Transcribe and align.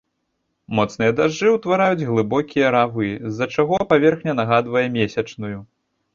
Моцныя 0.77 1.11
дажджы 1.19 1.49
ўтвараюць 1.57 2.07
глыбокія 2.13 2.73
равы, 2.77 3.11
з-за 3.29 3.45
чаго 3.59 3.73
паверхня 3.93 4.37
нагадвае 4.43 4.85
месячную. 4.99 5.55